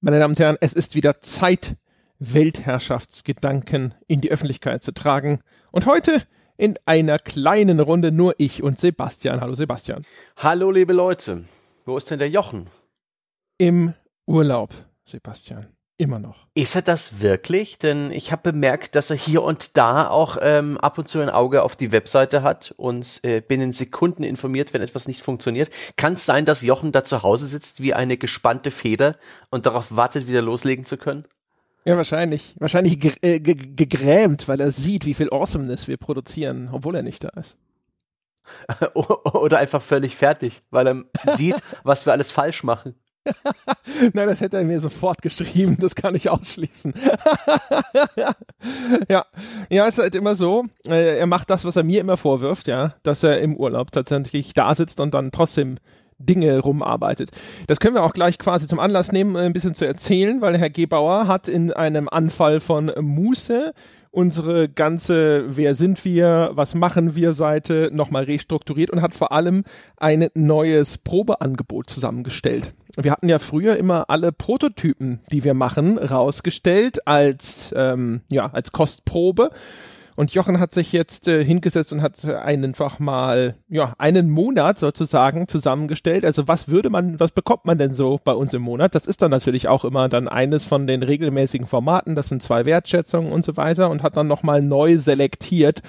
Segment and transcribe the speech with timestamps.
[0.00, 1.76] Meine Damen und Herren, es ist wieder Zeit,
[2.20, 5.40] Weltherrschaftsgedanken in die Öffentlichkeit zu tragen.
[5.72, 6.22] Und heute
[6.56, 9.40] in einer kleinen Runde nur ich und Sebastian.
[9.40, 10.04] Hallo Sebastian.
[10.36, 11.46] Hallo liebe Leute.
[11.84, 12.70] Wo ist denn der Jochen?
[13.58, 13.92] Im
[14.24, 14.72] Urlaub,
[15.04, 15.66] Sebastian.
[16.00, 16.46] Immer noch.
[16.54, 17.78] Ist er das wirklich?
[17.78, 21.28] Denn ich habe bemerkt, dass er hier und da auch ähm, ab und zu ein
[21.28, 25.70] Auge auf die Webseite hat und äh, binnen Sekunden informiert, wenn etwas nicht funktioniert.
[25.96, 29.16] Kann es sein, dass Jochen da zu Hause sitzt wie eine gespannte Feder
[29.50, 31.24] und darauf wartet, wieder loslegen zu können?
[31.84, 32.54] Ja, wahrscheinlich.
[32.60, 37.02] Wahrscheinlich ge äh, ge gegrämt, weil er sieht, wie viel Awesomeness wir produzieren, obwohl er
[37.02, 37.58] nicht da ist.
[38.94, 41.04] Oder einfach völlig fertig, weil er
[41.36, 42.94] sieht, was wir alles falsch machen.
[44.12, 46.94] Nein, das hätte er mir sofort geschrieben, das kann ich ausschließen.
[49.08, 49.24] ja,
[49.68, 52.68] ja, es ist halt immer so, äh, er macht das, was er mir immer vorwirft,
[52.68, 55.76] ja, dass er im Urlaub tatsächlich da sitzt und dann trotzdem
[56.18, 57.30] Dinge rumarbeitet.
[57.68, 60.70] Das können wir auch gleich quasi zum Anlass nehmen, ein bisschen zu erzählen, weil Herr
[60.70, 63.72] Gebauer hat in einem Anfall von Muße
[64.10, 69.62] unsere ganze Wer sind wir, was machen wir Seite nochmal restrukturiert und hat vor allem
[69.96, 72.72] ein neues Probeangebot zusammengestellt.
[73.00, 78.72] Wir hatten ja früher immer alle Prototypen, die wir machen, rausgestellt als, ähm, ja, als
[78.72, 79.50] Kostprobe.
[80.16, 85.46] Und Jochen hat sich jetzt äh, hingesetzt und hat einfach mal, ja, einen Monat sozusagen
[85.46, 86.24] zusammengestellt.
[86.24, 88.96] Also was würde man, was bekommt man denn so bei uns im Monat?
[88.96, 92.16] Das ist dann natürlich auch immer dann eines von den regelmäßigen Formaten.
[92.16, 95.82] Das sind zwei Wertschätzungen und so weiter und hat dann nochmal neu selektiert,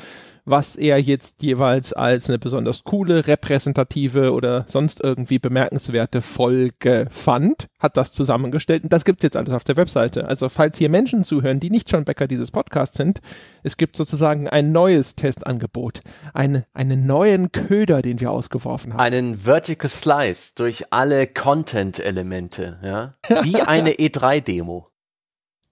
[0.49, 7.67] was er jetzt jeweils als eine besonders coole, repräsentative oder sonst irgendwie bemerkenswerte Folge fand,
[7.79, 10.27] hat das zusammengestellt und das gibt's jetzt alles auf der Webseite.
[10.27, 13.19] Also falls hier Menschen zuhören, die nicht schon Bäcker dieses Podcasts sind,
[13.63, 16.01] es gibt sozusagen ein neues Testangebot,
[16.33, 18.99] eine, einen neuen Köder, den wir ausgeworfen haben.
[18.99, 23.15] Einen Vertical Slice durch alle Content-Elemente, ja?
[23.43, 24.88] Wie eine E3-Demo.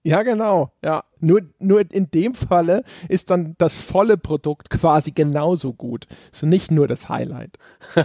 [0.02, 0.72] Ja, genau.
[0.82, 1.04] Ja.
[1.20, 6.06] Nur, nur in dem Falle ist dann das volle Produkt quasi genauso gut.
[6.32, 7.58] Ist nicht nur das Highlight.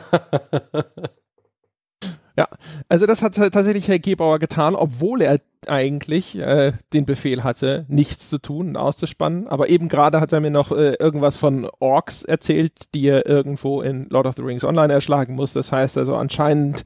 [2.37, 2.47] ja,
[2.89, 8.29] also das hat tatsächlich Herr Gebauer getan, obwohl er eigentlich äh, den Befehl hatte, nichts
[8.29, 9.47] zu tun und auszuspannen.
[9.47, 13.81] Aber eben gerade hat er mir noch äh, irgendwas von Orks erzählt, die er irgendwo
[13.81, 15.53] in Lord of the Rings Online erschlagen muss.
[15.53, 16.83] Das heißt also anscheinend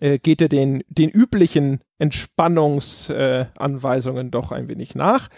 [0.00, 5.28] äh, geht er den, den üblichen Entspannungsanweisungen äh, doch ein wenig nach.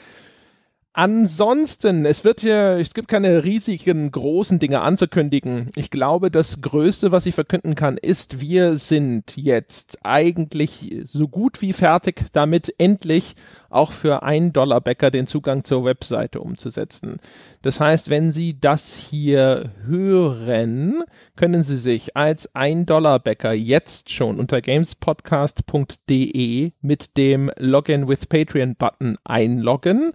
[1.01, 5.71] Ansonsten, es wird hier, es gibt keine riesigen, großen Dinge anzukündigen.
[5.75, 11.63] Ich glaube, das Größte, was ich verkünden kann, ist, wir sind jetzt eigentlich so gut
[11.63, 13.35] wie fertig damit, endlich
[13.71, 17.17] auch für 1 Dollar Bäcker den Zugang zur Webseite umzusetzen.
[17.63, 24.11] Das heißt, wenn Sie das hier hören, können Sie sich als 1 Dollar Bäcker jetzt
[24.11, 30.13] schon unter gamespodcast.de mit dem Login with Patreon Button einloggen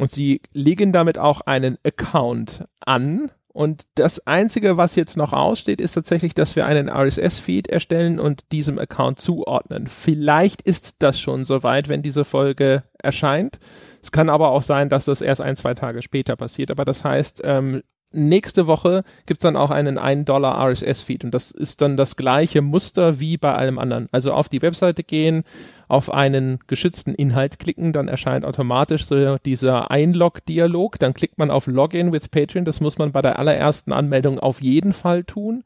[0.00, 3.30] und sie legen damit auch einen Account an.
[3.52, 8.52] Und das Einzige, was jetzt noch aussteht, ist tatsächlich, dass wir einen RSS-Feed erstellen und
[8.52, 9.88] diesem Account zuordnen.
[9.88, 13.58] Vielleicht ist das schon soweit, wenn diese Folge erscheint.
[14.00, 16.70] Es kann aber auch sein, dass das erst ein, zwei Tage später passiert.
[16.70, 17.82] Aber das heißt, ähm,
[18.12, 22.62] nächste Woche gibt's dann auch einen 1 Dollar RSS-Feed und das ist dann das gleiche
[22.62, 24.08] Muster wie bei allem anderen.
[24.12, 25.44] Also auf die Webseite gehen,
[25.88, 31.66] auf einen geschützten Inhalt klicken, dann erscheint automatisch so dieser Einlog-Dialog, dann klickt man auf
[31.66, 35.64] Login with Patreon, das muss man bei der allerersten Anmeldung auf jeden Fall tun.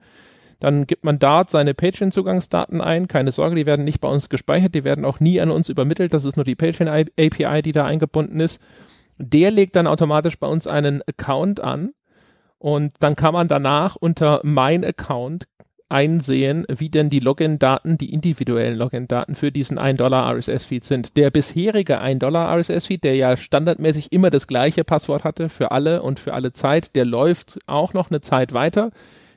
[0.60, 3.06] Dann gibt man dort seine Patreon-Zugangsdaten ein.
[3.06, 6.14] Keine Sorge, die werden nicht bei uns gespeichert, die werden auch nie an uns übermittelt.
[6.14, 8.62] Das ist nur die Patreon-API, die da eingebunden ist.
[9.18, 11.92] Der legt dann automatisch bei uns einen Account an
[12.58, 15.46] und dann kann man danach unter mein Account
[15.88, 21.16] einsehen, wie denn die Login-Daten, die individuellen Login-Daten für diesen 1 Dollar RSS-Feed sind.
[21.16, 26.02] Der bisherige 1 Dollar RSS-Feed, der ja standardmäßig immer das gleiche Passwort hatte für alle
[26.02, 28.90] und für alle Zeit, der läuft auch noch eine Zeit weiter.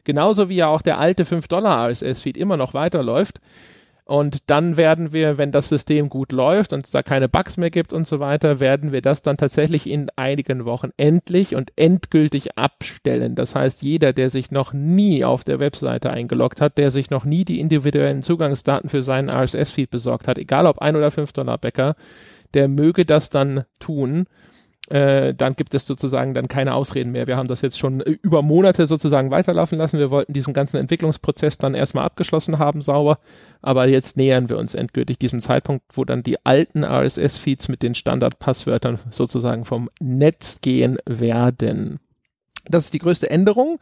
[0.03, 3.39] Genauso wie ja auch der alte 5 Dollar RSS-Feed immer noch weiterläuft.
[4.07, 7.69] Und dann werden wir, wenn das System gut läuft und es da keine Bugs mehr
[7.69, 12.57] gibt und so weiter, werden wir das dann tatsächlich in einigen Wochen endlich und endgültig
[12.57, 13.35] abstellen.
[13.35, 17.25] Das heißt, jeder, der sich noch nie auf der Webseite eingeloggt hat, der sich noch
[17.25, 21.57] nie die individuellen Zugangsdaten für seinen RSS-Feed besorgt hat, egal ob ein oder fünf Dollar
[21.57, 21.95] Bäcker,
[22.53, 24.25] der möge das dann tun
[24.89, 27.27] äh, dann gibt es sozusagen dann keine Ausreden mehr.
[27.27, 29.99] Wir haben das jetzt schon äh, über Monate sozusagen weiterlaufen lassen.
[29.99, 33.19] Wir wollten diesen ganzen Entwicklungsprozess dann erstmal abgeschlossen haben, sauber.
[33.61, 37.95] Aber jetzt nähern wir uns endgültig diesem Zeitpunkt, wo dann die alten RSS-Feeds mit den
[37.95, 41.99] Standardpasswörtern sozusagen vom Netz gehen werden.
[42.69, 43.79] Das ist die größte Änderung.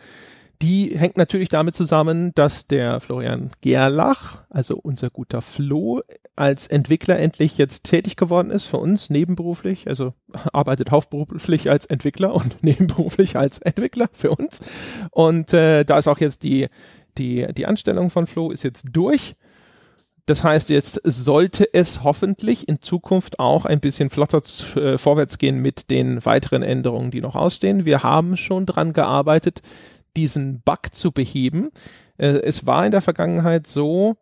[0.62, 6.02] Die hängt natürlich damit zusammen, dass der Florian Gerlach, also unser guter Flo,
[6.36, 10.14] als Entwickler endlich jetzt tätig geworden ist für uns nebenberuflich, also
[10.54, 14.62] arbeitet hauptberuflich als Entwickler und nebenberuflich als Entwickler für uns.
[15.12, 16.68] Und äh, da ist auch jetzt die,
[17.18, 19.36] die, die Anstellung von Flo ist jetzt durch.
[20.28, 24.42] Das heißt, jetzt sollte es hoffentlich in Zukunft auch ein bisschen flotter
[24.76, 27.86] äh, vorwärts gehen mit den weiteren Änderungen, die noch ausstehen.
[27.86, 29.62] Wir haben schon dran gearbeitet,
[30.16, 31.70] diesen Bug zu beheben.
[32.18, 34.18] Äh, es war in der Vergangenheit so,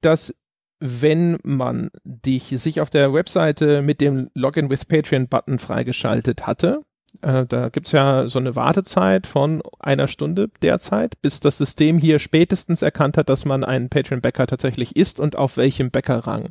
[0.00, 0.34] dass
[0.80, 6.82] wenn man dich sich auf der Webseite mit dem Login with Patreon Button freigeschaltet hatte,
[7.22, 12.18] äh, da gibt's ja so eine Wartezeit von einer Stunde derzeit, bis das System hier
[12.18, 16.50] spätestens erkannt hat, dass man ein Patreon-Bäcker tatsächlich ist und auf welchem Bäckerrang.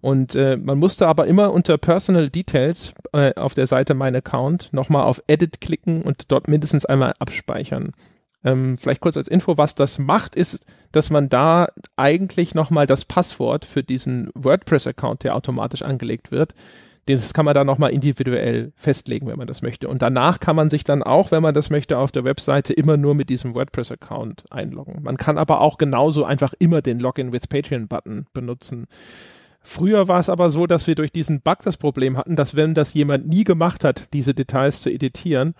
[0.00, 4.72] Und äh, man musste aber immer unter Personal Details äh, auf der Seite Mein Account
[4.72, 7.92] nochmal auf Edit klicken und dort mindestens einmal abspeichern.
[8.44, 13.04] Ähm, vielleicht kurz als Info, was das macht, ist, dass man da eigentlich nochmal das
[13.04, 16.54] Passwort für diesen WordPress-Account, der automatisch angelegt wird,
[17.16, 19.88] das kann man dann nochmal individuell festlegen, wenn man das möchte.
[19.88, 22.96] Und danach kann man sich dann auch, wenn man das möchte, auf der Webseite immer
[22.96, 25.02] nur mit diesem WordPress-Account einloggen.
[25.02, 28.86] Man kann aber auch genauso einfach immer den Login with Patreon-Button benutzen.
[29.60, 32.74] Früher war es aber so, dass wir durch diesen Bug das Problem hatten, dass wenn
[32.74, 35.54] das jemand nie gemacht hat, diese Details zu editieren,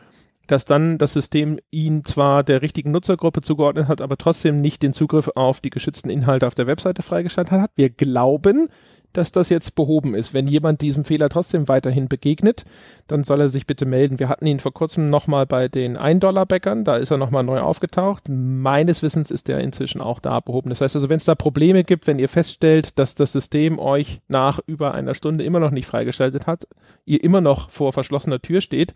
[0.48, 4.92] dass dann das System ihn zwar der richtigen Nutzergruppe zugeordnet hat, aber trotzdem nicht den
[4.92, 7.70] Zugriff auf die geschützten Inhalte auf der Webseite freigeschaltet hat.
[7.76, 8.68] Wir glauben,
[9.12, 10.34] dass das jetzt behoben ist.
[10.34, 12.64] Wenn jemand diesem Fehler trotzdem weiterhin begegnet,
[13.06, 14.18] dann soll er sich bitte melden.
[14.18, 18.24] Wir hatten ihn vor kurzem nochmal bei den 1-Dollar-Bäckern, da ist er nochmal neu aufgetaucht.
[18.28, 20.70] Meines Wissens ist der inzwischen auch da behoben.
[20.70, 24.20] Das heißt also, wenn es da Probleme gibt, wenn ihr feststellt, dass das System euch
[24.28, 26.66] nach über einer Stunde immer noch nicht freigeschaltet hat,
[27.04, 28.94] ihr immer noch vor verschlossener Tür steht,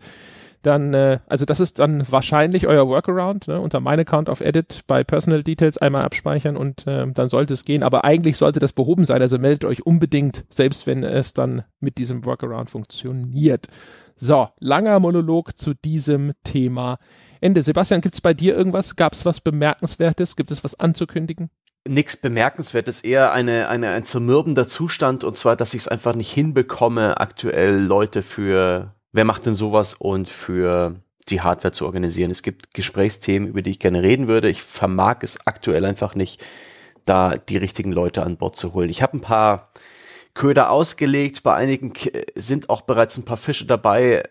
[0.63, 3.59] dann, äh, also das ist dann wahrscheinlich euer Workaround, ne?
[3.59, 7.65] unter mein Account auf Edit bei Personal Details einmal abspeichern und äh, dann sollte es
[7.65, 7.83] gehen.
[7.83, 11.97] Aber eigentlich sollte das behoben sein, also meldet euch unbedingt, selbst wenn es dann mit
[11.97, 13.67] diesem Workaround funktioniert.
[14.15, 16.97] So, langer Monolog zu diesem Thema.
[17.41, 17.61] Ende.
[17.61, 18.95] Sebastian, gibt es bei dir irgendwas?
[18.95, 20.35] Gab es was Bemerkenswertes?
[20.35, 21.49] Gibt es was anzukündigen?
[21.85, 26.31] Nichts Bemerkenswertes, eher eine, eine, ein zermürbender Zustand und zwar, dass ich es einfach nicht
[26.31, 30.95] hinbekomme, aktuell Leute für wer macht denn sowas und für
[31.29, 32.31] die Hardware zu organisieren.
[32.31, 34.49] Es gibt Gesprächsthemen, über die ich gerne reden würde.
[34.49, 36.43] Ich vermag es aktuell einfach nicht,
[37.05, 38.89] da die richtigen Leute an Bord zu holen.
[38.89, 39.71] Ich habe ein paar
[40.33, 41.93] Köder ausgelegt, bei einigen
[42.35, 44.23] sind auch bereits ein paar Fische dabei,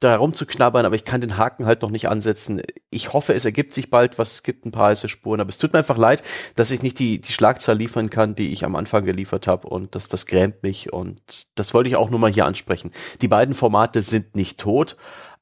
[0.00, 2.60] da rumzuknabbern, aber ich kann den Haken halt noch nicht ansetzen.
[2.90, 5.58] Ich hoffe, es ergibt sich bald was, es gibt ein paar heiße Spuren, aber es
[5.58, 6.22] tut mir einfach leid,
[6.54, 9.94] dass ich nicht die, die Schlagzahl liefern kann, die ich am Anfang geliefert habe und
[9.94, 12.90] das, das grämt mich und das wollte ich auch nur mal hier ansprechen.
[13.22, 14.96] Die beiden Formate sind nicht tot,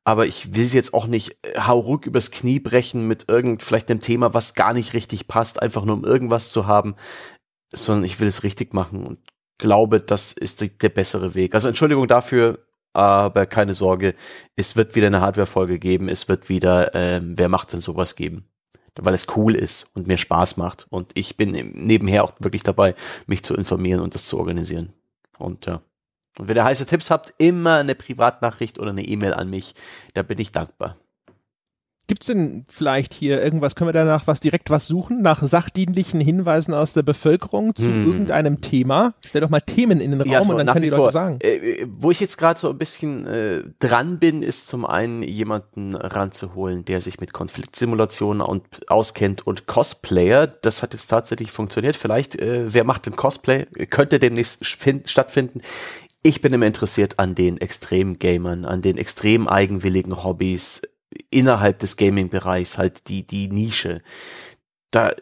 [0.04, 3.90] aber ich will sie jetzt auch nicht äh, hauruck übers Knie brechen mit irgend vielleicht
[3.90, 6.94] einem Thema, was gar nicht richtig passt, einfach nur um irgendwas zu haben,
[7.72, 9.18] sondern ich will es richtig machen und
[9.58, 11.54] glaube, das ist der bessere Weg.
[11.54, 12.63] Also Entschuldigung dafür,
[12.94, 14.14] aber keine Sorge,
[14.56, 18.48] es wird wieder eine Hardware-Folge geben, es wird wieder, ähm, wer macht denn sowas geben?
[18.96, 20.86] Weil es cool ist und mir Spaß macht.
[20.88, 22.94] Und ich bin nebenher auch wirklich dabei,
[23.26, 24.92] mich zu informieren und das zu organisieren.
[25.38, 25.82] Und ja.
[26.38, 29.74] Und wenn ihr heiße Tipps habt, immer eine Privatnachricht oder eine E-Mail an mich.
[30.14, 30.96] Da bin ich dankbar.
[32.06, 36.20] Gibt es denn vielleicht hier irgendwas, können wir danach was direkt was suchen, nach sachdienlichen
[36.20, 38.04] Hinweisen aus der Bevölkerung zu hm.
[38.04, 39.14] irgendeinem Thema?
[39.26, 41.38] Stell doch mal Themen in den Raum ja, und dann können die Leute sagen.
[41.40, 45.22] Äh, äh, wo ich jetzt gerade so ein bisschen äh, dran bin, ist zum einen
[45.22, 50.46] jemanden ranzuholen, der sich mit Konfliktsimulationen und auskennt und Cosplayer.
[50.46, 51.96] Das hat jetzt tatsächlich funktioniert.
[51.96, 53.64] Vielleicht, äh, wer macht denn Cosplay?
[53.88, 55.62] Könnte demnächst stattfinden.
[56.22, 60.80] Ich bin immer interessiert an den Extrem-Gamern, an den extrem eigenwilligen Hobbys,
[61.30, 64.02] innerhalb des Gaming-Bereichs halt die, die Nische.
[64.90, 65.12] Da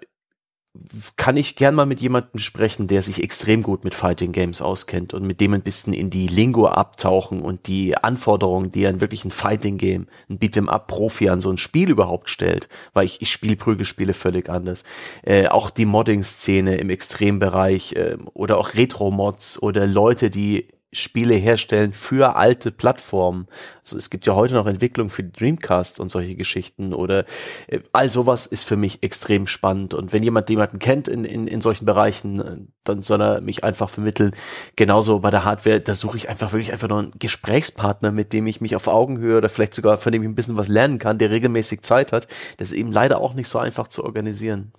[1.17, 5.13] kann ich gern mal mit jemandem sprechen, der sich extrem gut mit Fighting Games auskennt
[5.13, 9.25] und mit dem ein bisschen in die Lingo abtauchen und die Anforderungen, die ein wirklich
[9.27, 13.21] ein Fighting Game, ein Beat'em Up Profi an so ein Spiel überhaupt stellt, weil ich,
[13.21, 14.85] ich spiele Prügelspiele völlig anders.
[15.23, 21.95] Äh, auch die Modding-Szene im Extrembereich äh, oder auch Retro-Mods oder Leute, die Spiele herstellen
[21.95, 23.47] für alte Plattformen.
[23.81, 27.25] Also es gibt ja heute noch Entwicklung für Dreamcast und solche Geschichten oder
[27.67, 29.95] äh, all sowas ist für mich extrem spannend.
[29.95, 33.65] Und wenn jemand jemanden kennt in, in, in solchen Bereichen, äh, dann soll er mich
[33.65, 34.37] einfach vermitteln.
[34.77, 38.47] Genauso bei der Hardware, da suche ich einfach wirklich einfach nur einen Gesprächspartner, mit dem
[38.47, 41.19] ich mich auf Augenhöhe oder vielleicht sogar von dem ich ein bisschen was lernen kann,
[41.19, 42.29] der regelmäßig Zeit hat.
[42.59, 44.73] Das ist eben leider auch nicht so einfach zu organisieren.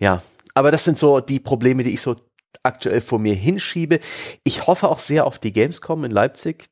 [0.00, 0.22] Ja,
[0.54, 2.16] aber das sind so die Probleme, die ich so
[2.62, 4.00] aktuell vor mir hinschiebe.
[4.44, 6.66] Ich hoffe auch sehr auf die Gamescom in Leipzig,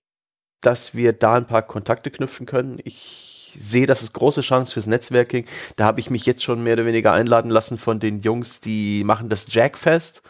[0.60, 2.78] dass wir da ein paar Kontakte knüpfen können.
[2.84, 5.46] Ich sehe, das ist große Chance fürs Netzwerking.
[5.76, 9.04] Da habe ich mich jetzt schon mehr oder weniger einladen lassen von den Jungs, die
[9.04, 10.22] machen das Jackfest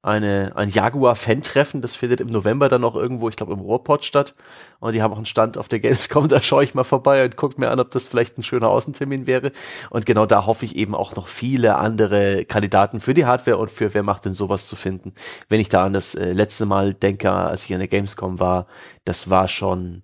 [0.00, 4.34] eine, ein Jaguar-Fan-Treffen, das findet im November dann auch irgendwo, ich glaube im Ruhrpott statt.
[4.78, 7.36] Und die haben auch einen Stand auf der Gamescom, da schaue ich mal vorbei und
[7.36, 9.50] gucke mir an, ob das vielleicht ein schöner Außentermin wäre.
[9.90, 13.70] Und genau da hoffe ich eben auch noch viele andere Kandidaten für die Hardware und
[13.70, 15.14] für wer macht denn sowas zu finden.
[15.48, 18.66] Wenn ich da an das äh, letzte Mal denke, als ich an der Gamescom war,
[19.04, 20.02] das war schon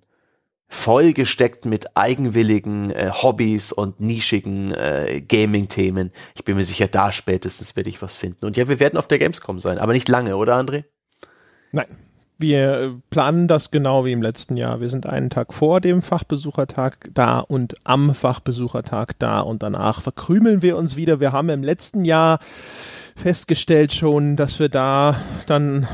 [0.67, 6.11] vollgesteckt mit eigenwilligen äh, Hobbys und nischigen äh, Gaming-Themen.
[6.35, 8.45] Ich bin mir sicher, da spätestens werde ich was finden.
[8.45, 10.85] Und ja, wir werden auf der Gamescom sein, aber nicht lange, oder André?
[11.71, 12.04] Nein.
[12.37, 14.81] Wir planen das genau wie im letzten Jahr.
[14.81, 20.61] Wir sind einen Tag vor dem Fachbesuchertag da und am Fachbesuchertag da und danach verkrümeln
[20.61, 21.21] wir uns wieder.
[21.21, 22.39] Wir haben im letzten Jahr
[23.15, 25.15] festgestellt schon, dass wir da
[25.47, 25.87] dann,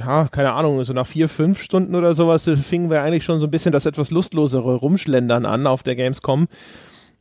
[0.00, 3.46] ja, keine Ahnung, so nach vier, fünf Stunden oder sowas fingen wir eigentlich schon so
[3.46, 6.48] ein bisschen das etwas lustlosere Rumschlendern an auf der Gamescom.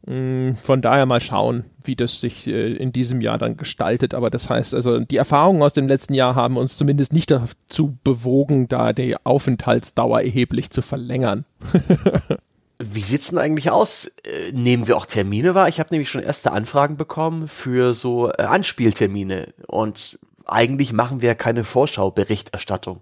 [0.06, 4.14] Mm, von daher mal schauen, wie das sich äh, in diesem Jahr dann gestaltet.
[4.14, 7.98] Aber das heißt, also die Erfahrungen aus dem letzten Jahr haben uns zumindest nicht dazu
[8.04, 11.46] bewogen, da die Aufenthaltsdauer erheblich zu verlängern.
[12.80, 14.08] Wie sieht's denn eigentlich aus?
[14.24, 15.68] Äh, nehmen wir auch Termine wahr?
[15.68, 21.36] Ich habe nämlich schon erste Anfragen bekommen für so äh, Anspieltermine und eigentlich machen wir
[21.36, 23.02] keine Vorschauberichterstattung.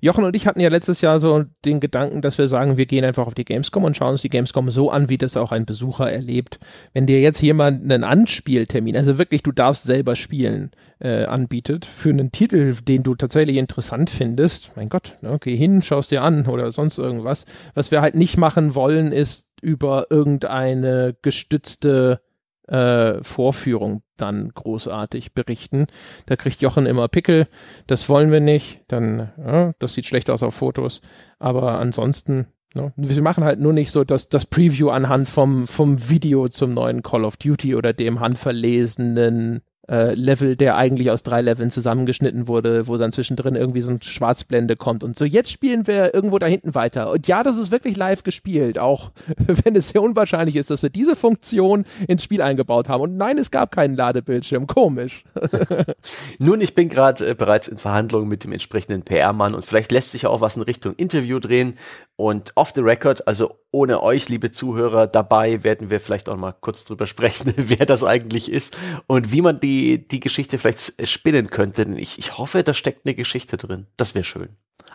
[0.00, 3.04] Jochen und ich hatten ja letztes Jahr so den Gedanken, dass wir sagen, wir gehen
[3.04, 5.66] einfach auf die Gamescom und schauen uns die Gamescom so an, wie das auch ein
[5.66, 6.58] Besucher erlebt.
[6.94, 12.10] Wenn dir jetzt jemand einen Anspieltermin, also wirklich, du darfst selber spielen, äh, anbietet, für
[12.10, 16.46] einen Titel, den du tatsächlich interessant findest, mein Gott, ne, geh hin, schaust dir an
[16.46, 17.44] oder sonst irgendwas.
[17.74, 22.20] Was wir halt nicht machen wollen, ist über irgendeine gestützte
[22.70, 25.86] äh, Vorführung dann großartig berichten.
[26.26, 27.46] Da kriegt Jochen immer Pickel,
[27.86, 31.00] das wollen wir nicht, dann, ja, das sieht schlecht aus auf Fotos,
[31.38, 36.08] aber ansonsten, ja, wir machen halt nur nicht so das, das Preview anhand vom, vom
[36.08, 41.40] Video zum neuen Call of Duty oder dem handverlesenen äh, Level, der eigentlich aus drei
[41.40, 45.24] Leveln zusammengeschnitten wurde, wo dann zwischendrin irgendwie so ein Schwarzblende kommt und so.
[45.24, 47.10] Jetzt spielen wir irgendwo da hinten weiter.
[47.10, 50.90] Und ja, das ist wirklich live gespielt, auch wenn es sehr unwahrscheinlich ist, dass wir
[50.90, 53.02] diese Funktion ins Spiel eingebaut haben.
[53.02, 54.66] Und nein, es gab keinen Ladebildschirm.
[54.66, 55.24] Komisch.
[56.38, 60.12] Nun, ich bin gerade äh, bereits in Verhandlungen mit dem entsprechenden PR-Mann und vielleicht lässt
[60.12, 61.74] sich auch was in Richtung Interview drehen.
[62.20, 66.52] Und off the record, also ohne euch, liebe Zuhörer, dabei werden wir vielleicht auch mal
[66.52, 71.48] kurz drüber sprechen, wer das eigentlich ist und wie man die, die Geschichte vielleicht spinnen
[71.48, 71.86] könnte.
[71.86, 73.86] Denn ich, ich hoffe, da steckt eine Geschichte drin.
[73.96, 74.50] Das wäre schön.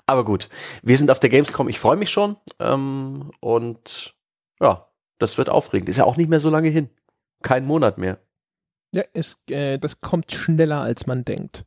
[0.05, 0.49] Aber gut,
[0.83, 2.35] wir sind auf der Gamescom, ich freue mich schon.
[2.59, 4.13] Ähm, und
[4.59, 5.89] ja, das wird aufregend.
[5.89, 6.91] Ist ja auch nicht mehr so lange hin.
[7.41, 8.19] Kein Monat mehr.
[8.93, 11.65] Ja, ist, äh, das kommt schneller, als man denkt.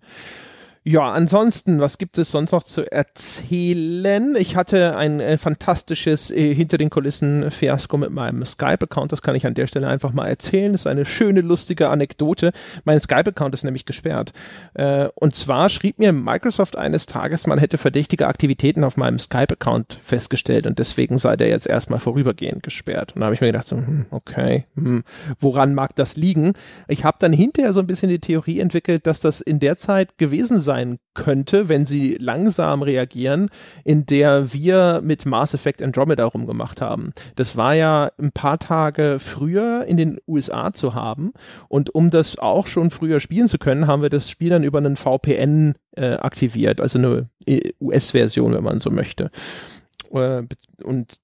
[0.90, 4.34] Ja, ansonsten, was gibt es sonst noch zu erzählen?
[4.38, 9.12] Ich hatte ein, ein fantastisches äh, hinter den Kulissen Fiasko mit meinem Skype-Account.
[9.12, 10.72] Das kann ich an der Stelle einfach mal erzählen.
[10.72, 12.52] Das ist eine schöne, lustige Anekdote.
[12.86, 14.32] Mein Skype-Account ist nämlich gesperrt.
[14.72, 20.00] Äh, und zwar schrieb mir Microsoft eines Tages, man hätte verdächtige Aktivitäten auf meinem Skype-Account
[20.02, 23.12] festgestellt und deswegen sei der jetzt erstmal vorübergehend gesperrt.
[23.14, 25.04] Und da habe ich mir gedacht, so, hm, okay, hm,
[25.38, 26.54] woran mag das liegen?
[26.86, 30.16] Ich habe dann hinterher so ein bisschen die Theorie entwickelt, dass das in der Zeit
[30.16, 33.50] gewesen sei, sein könnte, wenn sie langsam reagieren,
[33.84, 37.12] in der wir mit Mass Effect Andromeda rumgemacht haben.
[37.34, 41.32] Das war ja ein paar Tage früher in den USA zu haben
[41.68, 44.78] und um das auch schon früher spielen zu können, haben wir das Spiel dann über
[44.78, 49.30] einen VPN äh, aktiviert, also eine äh, US-Version, wenn man so möchte.
[50.12, 50.42] Äh,
[50.84, 51.18] und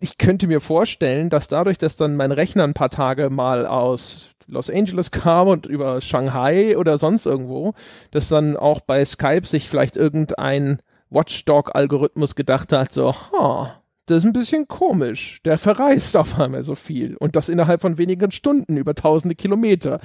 [0.00, 4.33] ich könnte mir vorstellen, dass dadurch, dass dann mein Rechner ein paar Tage mal aus
[4.46, 7.74] Los Angeles kam und über Shanghai oder sonst irgendwo,
[8.10, 14.24] dass dann auch bei Skype sich vielleicht irgendein Watchdog-Algorithmus gedacht hat, so, ha, das ist
[14.24, 15.40] ein bisschen komisch.
[15.44, 20.00] Der verreist auf einmal so viel und das innerhalb von wenigen Stunden über tausende Kilometer.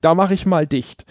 [0.00, 1.04] Da mache ich mal dicht.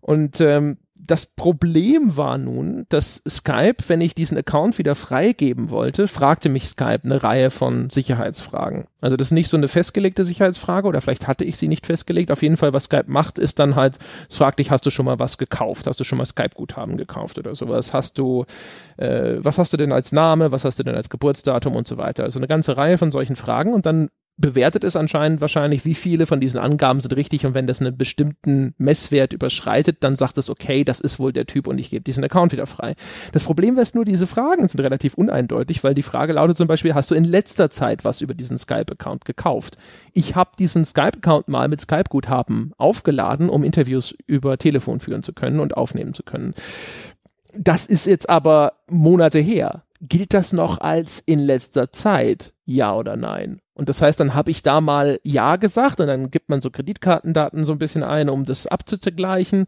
[0.00, 6.08] Und ähm, das Problem war nun, dass Skype, wenn ich diesen Account wieder freigeben wollte,
[6.08, 8.86] fragte mich Skype eine Reihe von Sicherheitsfragen.
[9.00, 12.30] Also das ist nicht so eine festgelegte Sicherheitsfrage oder vielleicht hatte ich sie nicht festgelegt.
[12.30, 13.98] Auf jeden Fall, was Skype macht, ist dann halt,
[14.28, 15.86] es fragt dich, hast du schon mal was gekauft?
[15.86, 17.92] Hast du schon mal Skype-Guthaben gekauft oder sowas?
[17.92, 18.44] Hast du,
[18.96, 20.50] äh, was hast du denn als Name?
[20.50, 22.24] Was hast du denn als Geburtsdatum und so weiter?
[22.24, 26.26] Also eine ganze Reihe von solchen Fragen und dann bewertet es anscheinend wahrscheinlich, wie viele
[26.26, 30.50] von diesen Angaben sind richtig und wenn das einen bestimmten Messwert überschreitet, dann sagt es,
[30.50, 32.94] okay, das ist wohl der Typ und ich gebe diesen Account wieder frei.
[33.32, 36.94] Das Problem ist nur, diese Fragen sind relativ uneindeutig, weil die Frage lautet zum Beispiel,
[36.94, 39.78] hast du in letzter Zeit was über diesen Skype-Account gekauft?
[40.12, 45.60] Ich habe diesen Skype-Account mal mit Skype-Guthaben aufgeladen, um Interviews über Telefon führen zu können
[45.60, 46.54] und aufnehmen zu können.
[47.58, 49.84] Das ist jetzt aber Monate her.
[50.02, 52.52] Gilt das noch als in letzter Zeit?
[52.66, 53.60] ja oder nein.
[53.76, 56.70] Und das heißt, dann habe ich da mal ja gesagt und dann gibt man so
[56.70, 59.66] Kreditkartendaten so ein bisschen ein, um das abzugleichen.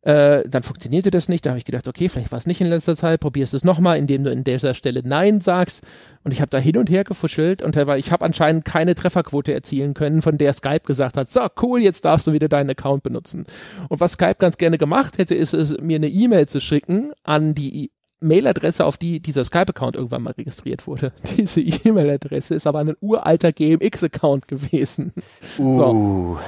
[0.00, 1.44] Äh, dann funktionierte das nicht.
[1.44, 3.98] Da habe ich gedacht, okay, vielleicht war es nicht in letzter Zeit, probierst es nochmal,
[3.98, 5.84] indem du in dieser Stelle Nein sagst.
[6.24, 9.92] Und ich habe da hin und her gefuschelt und ich habe anscheinend keine Trefferquote erzielen
[9.92, 13.44] können, von der Skype gesagt hat, so cool, jetzt darfst du wieder deinen Account benutzen.
[13.90, 17.54] Und was Skype ganz gerne gemacht hätte, ist es, mir eine E-Mail zu schicken an
[17.54, 17.92] die
[18.22, 21.12] Mailadresse, auf die dieser Skype-Account irgendwann mal registriert wurde.
[21.36, 25.12] Diese E-Mail-Adresse ist aber ein uralter GMX-Account gewesen.
[25.58, 25.72] Uh.
[25.72, 26.38] So.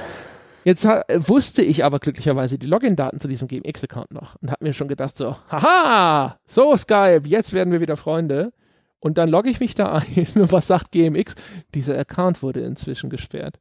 [0.63, 4.87] Jetzt wusste ich aber glücklicherweise die Login-Daten zu diesem GMX-Account noch und habe mir schon
[4.87, 8.51] gedacht so, haha, so Skype, jetzt werden wir wieder Freunde.
[8.99, 11.35] Und dann logge ich mich da ein und was sagt GMX?
[11.75, 13.59] Dieser Account wurde inzwischen gesperrt.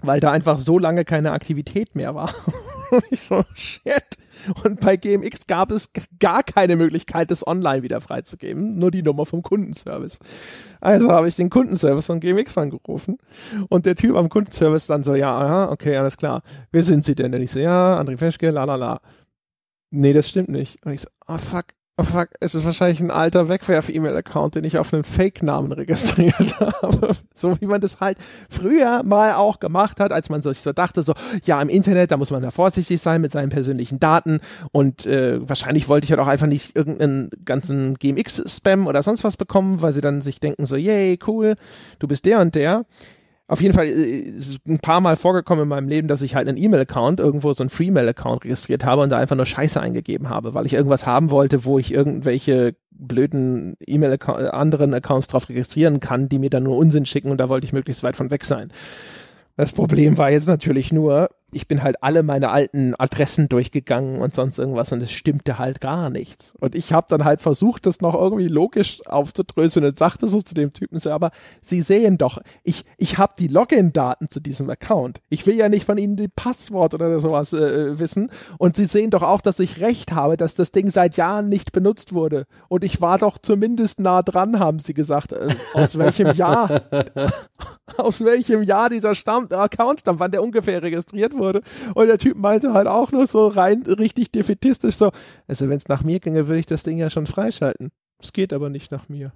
[0.00, 2.32] Weil da einfach so lange keine Aktivität mehr war.
[2.90, 4.21] und ich so, shit.
[4.64, 9.26] Und bei GMX gab es gar keine Möglichkeit, das online wieder freizugeben, nur die Nummer
[9.26, 10.18] vom Kundenservice.
[10.80, 13.18] Also habe ich den Kundenservice von GMX angerufen
[13.68, 16.42] und der Typ am Kundenservice dann so, ja, aha, okay, alles klar.
[16.70, 17.34] Wer sind Sie denn?
[17.34, 19.00] Und ich so, ja, André Feschke, la la la.
[19.90, 20.84] Nee, das stimmt nicht.
[20.84, 21.66] Und ich so, ah oh, fuck,
[21.98, 27.14] Oh fuck, es ist wahrscheinlich ein alter Wegwerf-E-Mail-Account, den ich auf einem Fake-Namen registriert habe.
[27.34, 28.16] So wie man das halt
[28.48, 31.12] früher mal auch gemacht hat, als man sich so dachte, so,
[31.44, 34.40] ja, im Internet, da muss man da vorsichtig sein mit seinen persönlichen Daten
[34.72, 39.36] und äh, wahrscheinlich wollte ich halt auch einfach nicht irgendeinen ganzen GMX-Spam oder sonst was
[39.36, 41.56] bekommen, weil sie dann sich denken so, yay, cool,
[41.98, 42.86] du bist der und der
[43.48, 46.48] auf jeden Fall äh, ist ein paar Mal vorgekommen in meinem Leben, dass ich halt
[46.48, 50.54] einen E-Mail-Account, irgendwo so einen Free-Mail-Account registriert habe und da einfach nur Scheiße eingegeben habe,
[50.54, 56.28] weil ich irgendwas haben wollte, wo ich irgendwelche blöden E-Mail anderen Accounts drauf registrieren kann,
[56.28, 58.72] die mir dann nur Unsinn schicken und da wollte ich möglichst weit von weg sein.
[59.56, 64.34] Das Problem war jetzt natürlich nur, ich bin halt alle meine alten Adressen durchgegangen und
[64.34, 66.54] sonst irgendwas und es stimmte halt gar nichts.
[66.58, 70.54] Und ich habe dann halt versucht, das noch irgendwie logisch aufzudröseln und sagte so zu
[70.54, 71.30] dem Typen so, aber
[71.60, 75.20] Sie sehen doch, ich, ich habe die Login-Daten zu diesem Account.
[75.28, 78.30] Ich will ja nicht von Ihnen die Passwort oder sowas äh, wissen.
[78.56, 81.72] Und Sie sehen doch auch, dass ich recht habe, dass das Ding seit Jahren nicht
[81.72, 82.46] benutzt wurde.
[82.68, 85.32] Und ich war doch zumindest nah dran, haben Sie gesagt.
[85.32, 86.82] Äh, aus welchem Jahr?
[87.96, 91.62] aus welchem Jahr dieser Stamm Account stammt, wann der ungefähr registriert wurde?
[91.94, 95.10] Und der Typ meinte halt auch nur so rein richtig defetistisch so,
[95.46, 97.90] also wenn es nach mir ginge, würde ich das Ding ja schon freischalten.
[98.22, 99.32] Es geht aber nicht nach mir.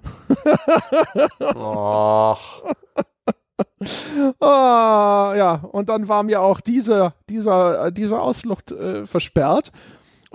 [1.55, 2.37] oh.
[4.39, 9.73] oh, ja, und dann war mir auch diese, dieser, diese Ausflucht äh, versperrt.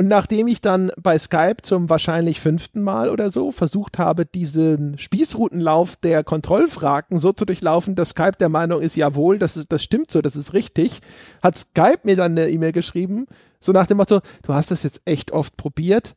[0.02, 4.98] Und nachdem ich dann bei Skype zum wahrscheinlich fünften Mal oder so versucht habe, diesen
[4.98, 9.84] Spießrutenlauf der Kontrollfragen so zu durchlaufen, dass Skype der Meinung ist, jawohl, das, ist, das
[9.84, 11.02] stimmt so, das ist richtig,
[11.44, 13.28] hat Skype mir dann eine E-Mail geschrieben,
[13.60, 16.16] so nach dem Motto, du hast das jetzt echt oft probiert,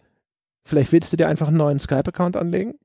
[0.64, 2.78] vielleicht willst du dir einfach einen neuen Skype-Account anlegen?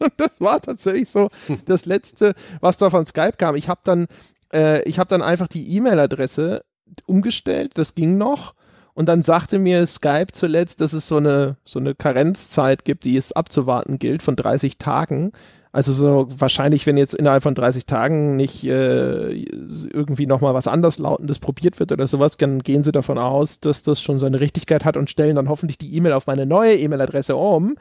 [0.00, 1.28] Und das war tatsächlich so
[1.66, 3.54] das Letzte, was da von Skype kam.
[3.54, 4.08] Ich habe dann,
[4.52, 6.64] äh, ich habe dann einfach die E-Mail-Adresse
[7.06, 8.54] umgestellt, das ging noch
[8.94, 13.16] und dann sagte mir Skype zuletzt, dass es so eine, so eine Karenzzeit gibt, die
[13.16, 15.32] es abzuwarten gilt von 30 Tagen.
[15.74, 20.98] Also so wahrscheinlich, wenn jetzt innerhalb von 30 Tagen nicht äh, irgendwie nochmal was anders
[20.98, 24.84] Lautendes probiert wird oder sowas, dann gehen sie davon aus, dass das schon seine Richtigkeit
[24.84, 27.76] hat und stellen dann hoffentlich die E-Mail auf meine neue E-Mail-Adresse um.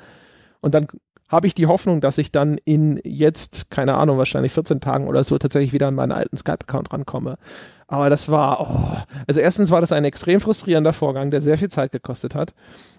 [0.61, 0.87] Und dann
[1.27, 5.25] habe ich die Hoffnung, dass ich dann in jetzt, keine Ahnung, wahrscheinlich 14 Tagen oder
[5.25, 7.37] so tatsächlich wieder an meinen alten Skype-Account rankomme.
[7.91, 8.97] Aber das war, oh.
[9.27, 12.53] also erstens war das ein extrem frustrierender Vorgang, der sehr viel Zeit gekostet hat.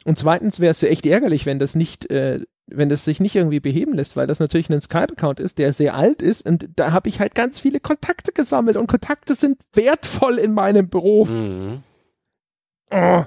[0.04, 3.60] Und zweitens wäre es echt ärgerlich, wenn das nicht, äh, wenn das sich nicht irgendwie
[3.60, 7.08] beheben lässt, weil das natürlich ein Skype-Account ist, der sehr alt ist und da habe
[7.08, 11.30] ich halt ganz viele Kontakte gesammelt und Kontakte sind wertvoll in meinem Beruf.
[11.30, 11.82] Mhm.
[12.90, 13.24] Oh,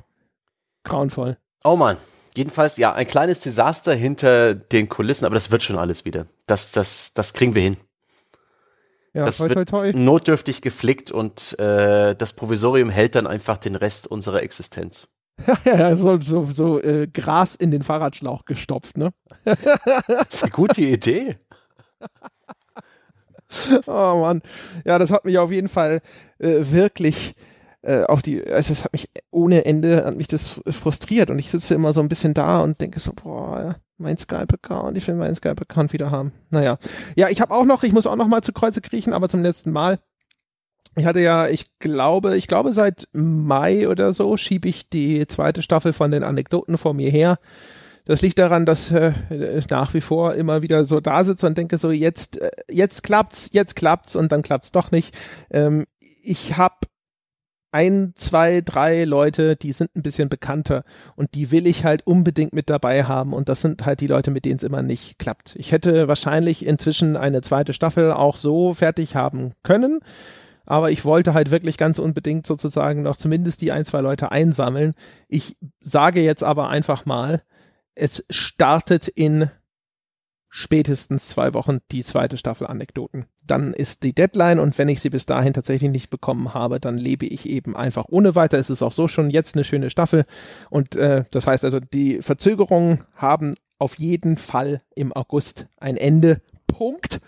[0.83, 1.37] grauenvoll.
[1.63, 1.97] Oh Mann.
[2.37, 6.27] Jedenfalls, ja, ein kleines Desaster hinter den Kulissen, aber das wird schon alles wieder.
[6.45, 7.77] Das, das, das kriegen wir hin.
[9.15, 9.85] Ja, das toi, toi, toi.
[9.85, 15.07] wird notdürftig geflickt und äh, das Provisorium hält dann einfach den Rest unserer Existenz.
[15.47, 19.11] Ja, ja, so, so, so äh, Gras in den Fahrradschlauch gestopft, ne?
[19.45, 19.57] das
[20.31, 21.37] ist eine gute Idee.
[23.87, 24.41] oh Mann.
[24.85, 26.01] Ja, das hat mich auf jeden Fall
[26.39, 27.35] äh, wirklich
[27.85, 31.51] äh, auf die, also es hat mich ohne Ende, hat mich das frustriert und ich
[31.51, 35.35] sitze immer so ein bisschen da und denke so, boah, mein Skype-Account, ich will meinen
[35.35, 36.31] Skype-Account wieder haben.
[36.49, 36.77] Naja.
[37.15, 39.43] Ja, ich habe auch noch, ich muss auch noch mal zu Kreuze kriechen, aber zum
[39.43, 39.99] letzten Mal.
[40.97, 45.61] Ich hatte ja, ich glaube, ich glaube seit Mai oder so schiebe ich die zweite
[45.61, 47.37] Staffel von den Anekdoten vor mir her.
[48.05, 49.13] Das liegt daran, dass äh,
[49.69, 53.49] nach wie vor immer wieder so da sitze und denke so, jetzt, äh, jetzt klappt's,
[53.51, 55.15] jetzt klappt's und dann klappt's doch nicht.
[55.51, 55.85] Ähm,
[56.21, 56.75] ich habe
[57.75, 60.85] ein, zwei, drei Leute, die sind ein bisschen bekannter
[61.17, 64.31] und die will ich halt unbedingt mit dabei haben und das sind halt die Leute,
[64.31, 65.57] mit denen es immer nicht klappt.
[65.57, 69.99] Ich hätte wahrscheinlich inzwischen eine zweite Staffel auch so fertig haben können,
[70.65, 74.93] aber ich wollte halt wirklich ganz unbedingt sozusagen noch zumindest die ein, zwei Leute einsammeln.
[75.27, 77.43] Ich sage jetzt aber einfach mal,
[77.93, 79.51] es startet in
[80.57, 83.25] spätestens zwei Wochen die zweite Staffel Anekdoten.
[83.45, 86.97] Dann ist die Deadline und wenn ich sie bis dahin tatsächlich nicht bekommen habe, dann
[86.97, 88.57] lebe ich eben einfach ohne weiter.
[88.57, 90.23] Es ist auch so schon jetzt eine schöne Staffel
[90.69, 96.41] und äh, das heißt also, die Verzögerungen haben auf jeden Fall im August ein Ende.
[96.67, 97.19] Punkt.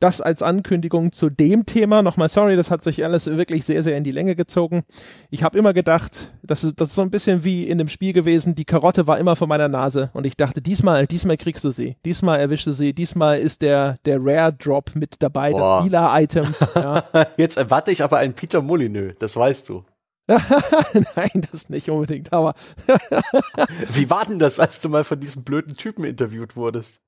[0.00, 2.02] Das als Ankündigung zu dem Thema.
[2.02, 4.82] Nochmal sorry, das hat sich alles wirklich sehr, sehr in die Länge gezogen.
[5.30, 8.12] Ich habe immer gedacht, das ist, das ist so ein bisschen wie in dem Spiel
[8.12, 11.70] gewesen, die Karotte war immer vor meiner Nase und ich dachte, diesmal, diesmal kriegst du
[11.70, 11.96] sie.
[12.04, 12.94] Diesmal erwischst du sie.
[12.94, 15.76] Diesmal ist der, der Rare Drop mit dabei, Boah.
[15.76, 16.54] das lila Item.
[16.74, 17.04] Ja.
[17.36, 19.84] Jetzt erwarte ich aber einen Peter Molyneux, das weißt du.
[20.28, 22.54] Nein, das nicht unbedingt, aber.
[23.92, 27.00] Wie war denn das, als du mal von diesem blöden Typen interviewt wurdest?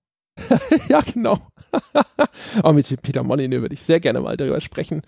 [0.89, 1.39] ja, genau.
[2.63, 5.03] aber mit Peter Molyneux würde ich sehr gerne mal darüber sprechen.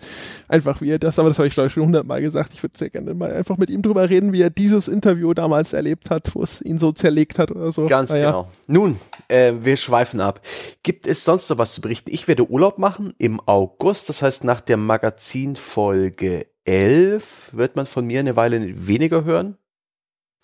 [0.47, 2.51] Einfach wie er das, aber das habe ich glaube ich schon hundertmal gesagt.
[2.53, 5.73] Ich würde sehr gerne mal einfach mit ihm drüber reden, wie er dieses Interview damals
[5.73, 7.87] erlebt hat, wo es ihn so zerlegt hat oder so.
[7.87, 8.31] Ganz naja.
[8.31, 8.49] genau.
[8.67, 10.41] Nun, äh, wir schweifen ab.
[10.83, 12.11] Gibt es sonst noch was zu berichten?
[12.11, 18.05] Ich werde Urlaub machen im August, das heißt nach der Magazinfolge 11 wird man von
[18.05, 19.57] mir eine Weile weniger hören.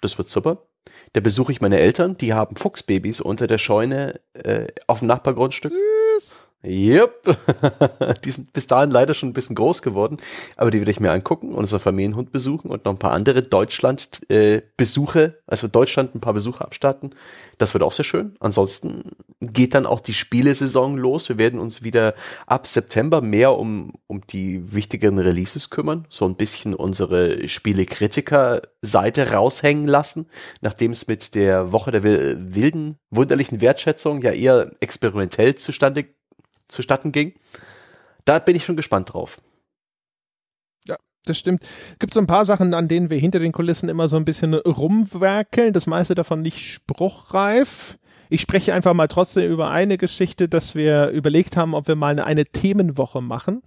[0.02, 0.68] Das wird super.
[1.14, 5.72] Da besuche ich meine Eltern, die haben Fuchsbabys unter der Scheune äh, auf dem Nachbargrundstück.
[5.72, 6.36] Süß.
[6.64, 8.20] Yep.
[8.24, 10.18] die sind bis dahin leider schon ein bisschen groß geworden,
[10.58, 15.24] aber die werde ich mir angucken, unser Familienhund besuchen und noch ein paar andere Deutschland-Besuche,
[15.24, 17.16] äh, also Deutschland ein paar Besuche abstatten.
[17.58, 18.36] Das wird auch sehr schön.
[18.40, 21.30] Ansonsten geht dann auch die Spielesaison los.
[21.30, 22.14] Wir werden uns wieder
[22.46, 29.88] ab September mehr um, um die wichtigeren Releases kümmern, so ein bisschen unsere Spielekritiker-Seite raushängen
[29.88, 30.28] lassen,
[30.62, 36.06] nachdem es mit der Woche der wilden, wunderlichen Wertschätzung ja eher experimentell zustande
[36.72, 37.34] zustatten ging.
[38.26, 39.42] Da bin ich schon gespannt drauf.
[40.88, 41.64] Ja, das stimmt.
[41.64, 44.26] Es gibt so ein paar Sachen, an denen wir hinter den Kulissen immer so ein
[44.26, 45.74] bisschen rumwerkeln.
[45.74, 47.98] Das meiste davon nicht spruchreif.
[48.30, 52.12] Ich spreche einfach mal trotzdem über eine Geschichte, dass wir überlegt haben, ob wir mal
[52.12, 53.62] eine, eine Themenwoche machen.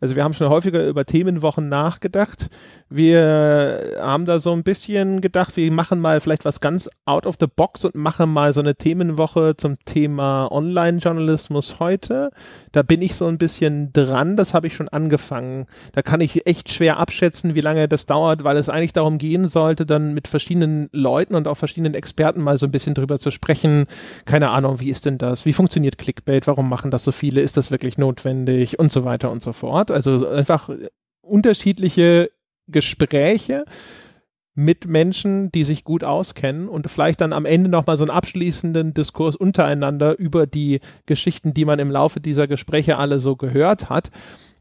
[0.00, 2.48] Also wir haben schon häufiger über Themenwochen nachgedacht.
[2.90, 7.36] Wir haben da so ein bisschen gedacht, wir machen mal vielleicht was ganz out of
[7.38, 12.30] the box und machen mal so eine Themenwoche zum Thema Online-Journalismus heute.
[12.72, 15.66] Da bin ich so ein bisschen dran, das habe ich schon angefangen.
[15.92, 19.46] Da kann ich echt schwer abschätzen, wie lange das dauert, weil es eigentlich darum gehen
[19.46, 23.30] sollte, dann mit verschiedenen Leuten und auch verschiedenen Experten mal so ein bisschen drüber zu
[23.30, 23.84] sprechen.
[24.24, 25.44] Keine Ahnung, wie ist denn das?
[25.44, 26.46] Wie funktioniert Clickbait?
[26.46, 27.42] Warum machen das so viele?
[27.42, 28.78] Ist das wirklich notwendig?
[28.78, 29.90] Und so weiter und so fort.
[29.90, 30.70] Also einfach
[31.20, 32.30] unterschiedliche
[32.68, 33.64] Gespräche
[34.54, 38.92] mit Menschen, die sich gut auskennen und vielleicht dann am Ende nochmal so einen abschließenden
[38.92, 44.10] Diskurs untereinander über die Geschichten, die man im Laufe dieser Gespräche alle so gehört hat.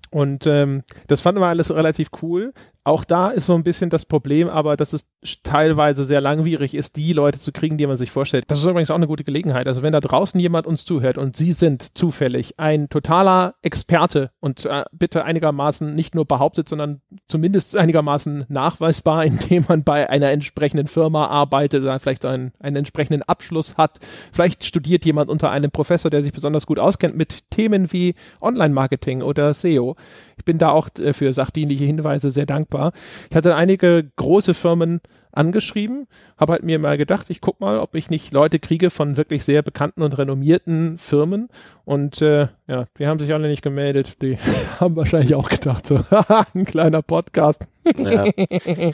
[0.10, 2.54] Und ähm, das fanden wir alles relativ cool.
[2.88, 5.08] Auch da ist so ein bisschen das Problem, aber dass es
[5.43, 8.46] teilweise sehr langwierig ist, die Leute zu kriegen, die man sich vorstellt.
[8.48, 9.67] Das ist übrigens auch eine gute Gelegenheit.
[9.67, 14.65] Also wenn da draußen jemand uns zuhört und Sie sind zufällig ein totaler Experte und
[14.65, 20.88] äh, bitte einigermaßen nicht nur behauptet, sondern zumindest einigermaßen nachweisbar, indem man bei einer entsprechenden
[20.88, 24.00] Firma arbeitet, oder vielleicht einen, einen entsprechenden Abschluss hat.
[24.32, 29.24] Vielleicht studiert jemand unter einem Professor, der sich besonders gut auskennt mit Themen wie Online-Marketing
[29.24, 29.97] oder SEO.
[30.38, 32.92] Ich bin da auch äh, für sachdienliche Hinweise sehr dankbar.
[33.30, 36.08] Ich hatte einige große Firmen angeschrieben,
[36.38, 39.44] habe halt mir mal gedacht, ich guck mal, ob ich nicht Leute kriege von wirklich
[39.44, 41.50] sehr bekannten und renommierten Firmen.
[41.86, 44.22] Und äh, ja, die haben sich alle nicht gemeldet.
[44.22, 44.38] Die
[44.80, 46.00] haben wahrscheinlich auch gedacht, so
[46.54, 47.68] ein kleiner Podcast.
[47.98, 48.26] Ja.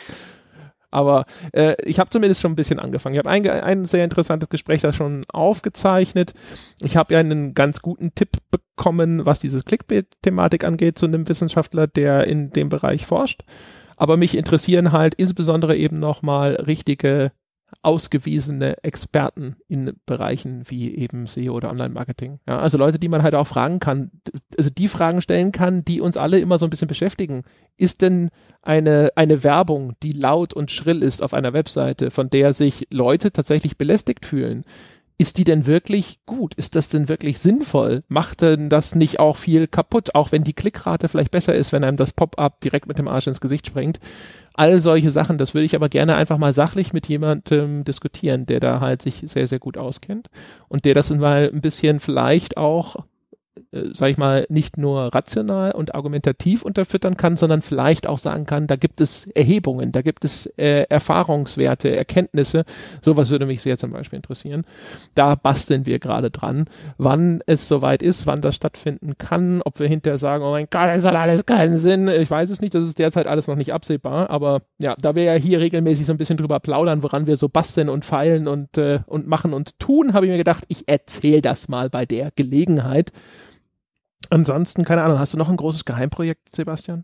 [0.93, 3.15] Aber äh, ich habe zumindest schon ein bisschen angefangen.
[3.15, 6.33] Ich habe ein, ein sehr interessantes Gespräch da schon aufgezeichnet.
[6.81, 11.87] Ich habe ja einen ganz guten Tipp bekommen, was diese Clickbait-Thematik angeht, zu einem Wissenschaftler,
[11.87, 13.41] der in dem Bereich forscht.
[13.97, 17.31] Aber mich interessieren halt insbesondere eben nochmal richtige
[17.81, 22.39] ausgewiesene Experten in Bereichen wie eben SEO oder Online-Marketing.
[22.47, 24.11] Ja, also Leute, die man halt auch fragen kann,
[24.57, 27.43] also die Fragen stellen kann, die uns alle immer so ein bisschen beschäftigen.
[27.77, 28.29] Ist denn
[28.61, 33.31] eine, eine Werbung, die laut und schrill ist auf einer Webseite, von der sich Leute
[33.31, 34.63] tatsächlich belästigt fühlen,
[35.17, 36.53] ist die denn wirklich gut?
[36.55, 38.01] Ist das denn wirklich sinnvoll?
[38.07, 41.83] Macht denn das nicht auch viel kaputt, auch wenn die Klickrate vielleicht besser ist, wenn
[41.83, 43.99] einem das Pop-up direkt mit dem Arsch ins Gesicht springt?
[44.55, 48.59] All solche Sachen, das würde ich aber gerne einfach mal sachlich mit jemandem diskutieren, der
[48.59, 50.29] da halt sich sehr, sehr gut auskennt
[50.67, 52.97] und der das mal ein bisschen vielleicht auch
[53.71, 58.45] äh, sag ich mal, nicht nur rational und argumentativ unterfüttern kann, sondern vielleicht auch sagen
[58.45, 62.65] kann, da gibt es Erhebungen, da gibt es äh, Erfahrungswerte, Erkenntnisse.
[63.01, 64.65] Sowas würde mich sehr zum Beispiel interessieren.
[65.15, 66.65] Da basteln wir gerade dran,
[66.97, 70.89] wann es soweit ist, wann das stattfinden kann, ob wir hinterher sagen, oh mein Gott,
[70.89, 72.07] das hat alles keinen Sinn.
[72.07, 75.23] Ich weiß es nicht, das ist derzeit alles noch nicht absehbar, aber ja, da wir
[75.23, 78.77] ja hier regelmäßig so ein bisschen drüber plaudern, woran wir so basteln und feilen und,
[78.77, 82.31] äh, und machen und tun, habe ich mir gedacht, ich erzähle das mal bei der
[82.35, 83.11] Gelegenheit.
[84.33, 87.03] Ansonsten, keine Ahnung, hast du noch ein großes Geheimprojekt, Sebastian?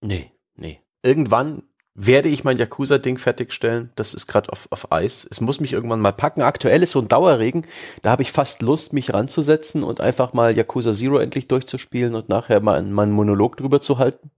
[0.00, 0.80] Nee, nee.
[1.02, 1.64] Irgendwann
[1.96, 3.90] werde ich mein Yakuza-Ding fertigstellen.
[3.96, 5.26] Das ist gerade auf, auf Eis.
[5.28, 6.42] Es muss mich irgendwann mal packen.
[6.42, 7.66] Aktuell ist so ein Dauerregen.
[8.02, 12.28] Da habe ich fast Lust, mich ranzusetzen und einfach mal Yakuza Zero endlich durchzuspielen und
[12.28, 14.30] nachher mal meinen Monolog drüber zu halten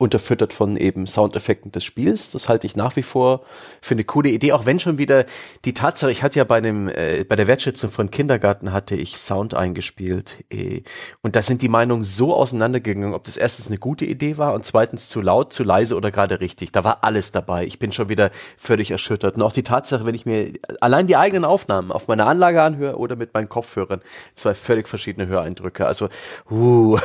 [0.00, 2.30] unterfüttert von eben Soundeffekten des Spiels.
[2.30, 3.42] Das halte ich nach wie vor
[3.82, 5.26] für eine coole Idee, auch wenn schon wieder
[5.66, 9.18] die Tatsache, ich hatte ja bei einem, äh, bei der Wertschätzung von Kindergarten hatte ich
[9.18, 10.82] Sound eingespielt äh,
[11.20, 14.64] und da sind die Meinungen so auseinandergegangen, ob das erstens eine gute Idee war und
[14.64, 16.72] zweitens zu laut, zu leise oder gerade richtig.
[16.72, 17.66] Da war alles dabei.
[17.66, 19.36] Ich bin schon wieder völlig erschüttert.
[19.36, 22.96] Und auch die Tatsache, wenn ich mir allein die eigenen Aufnahmen auf meiner Anlage anhöre
[22.96, 24.00] oder mit meinen Kopfhörern,
[24.34, 25.86] zwei völlig verschiedene Höreindrücke.
[25.86, 26.08] Also,
[26.50, 26.98] uh,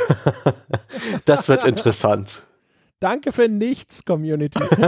[1.25, 2.43] das wird interessant.
[3.05, 4.57] Danke für nichts, Community.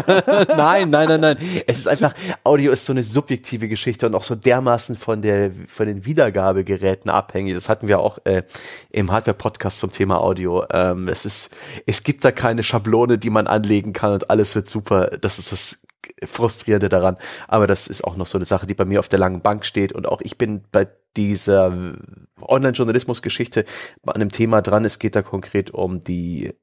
[0.58, 1.38] nein, nein, nein, nein.
[1.68, 5.52] Es ist einfach, Audio ist so eine subjektive Geschichte und auch so dermaßen von der,
[5.68, 7.54] von den Wiedergabegeräten abhängig.
[7.54, 8.42] Das hatten wir auch äh,
[8.90, 10.66] im Hardware-Podcast zum Thema Audio.
[10.72, 14.68] Ähm, es ist, es gibt da keine Schablone, die man anlegen kann und alles wird
[14.68, 15.12] super.
[15.22, 15.84] Das ist das
[16.26, 17.18] Frustrierende daran.
[17.48, 19.64] Aber das ist auch noch so eine Sache, die bei mir auf der langen Bank
[19.64, 21.96] steht und auch ich bin bei dieser
[22.42, 23.66] Online-Journalismus-Geschichte
[24.08, 24.86] an einem Thema dran.
[24.86, 26.56] Es geht da konkret um die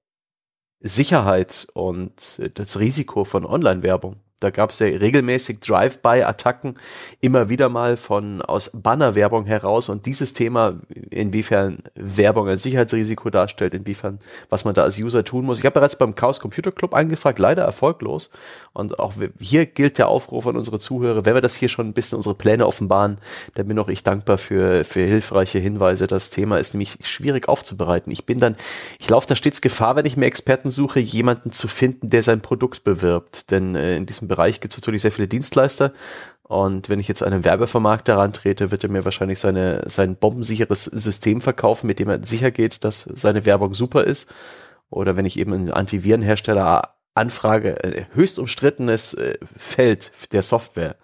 [0.87, 4.17] Sicherheit und das Risiko von Online-Werbung.
[4.41, 6.77] Da gab es ja regelmäßig Drive-by-Attacken,
[7.21, 13.75] immer wieder mal von aus Bannerwerbung heraus und dieses Thema, inwiefern Werbung ein Sicherheitsrisiko darstellt,
[13.75, 14.19] inwiefern,
[14.51, 15.61] was man da als User tun muss.
[15.61, 18.31] Ich habe bereits beim Chaos Computer Club angefragt, leider erfolglos.
[18.73, 21.95] Und auch hier gilt der Aufruf an unsere Zuhörer, wenn wir das hier schon ein
[21.95, 23.19] bisschen unsere Pläne offenbaren,
[23.55, 26.07] dann bin auch ich dankbar für, für hilfreiche Hinweise.
[26.07, 28.13] Das Thema ist nämlich schwierig aufzubereiten.
[28.13, 28.57] Ich bin dann,
[28.99, 32.41] ich laufe da stets Gefahr, wenn ich mir Experten suche, jemanden zu finden, der sein
[32.41, 33.51] Produkt bewirbt.
[33.51, 34.29] Denn äh, in diesem
[34.61, 35.93] gibt es natürlich sehr viele Dienstleister.
[36.43, 41.41] Und wenn ich jetzt einem Werbevermarkter herantrete, wird er mir wahrscheinlich seine, sein bombensicheres System
[41.41, 44.33] verkaufen, mit dem er sicher geht, dass seine Werbung super ist.
[44.91, 50.97] Oder wenn ich eben einen Antivirenhersteller anfrage, höchst umstrittenes äh, Feld der Software,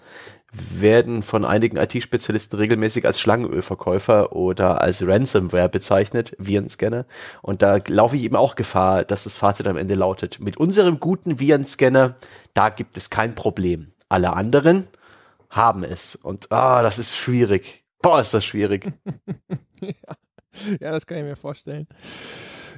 [0.52, 7.06] werden von einigen IT-Spezialisten regelmäßig als Schlangenölverkäufer oder als Ransomware bezeichnet, Virenscanner.
[7.42, 10.98] Und da laufe ich eben auch Gefahr, dass das Fazit am Ende lautet, mit unserem
[10.98, 12.16] guten Virenscanner,
[12.54, 13.92] da gibt es kein Problem.
[14.08, 14.88] Alle anderen
[15.50, 16.16] haben es.
[16.16, 17.84] Und ah, das ist schwierig.
[18.02, 18.92] Boah, ist das schwierig.
[19.80, 19.90] ja.
[20.80, 21.86] ja, das kann ich mir vorstellen.